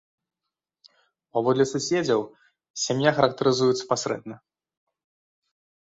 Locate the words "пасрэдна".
3.93-4.35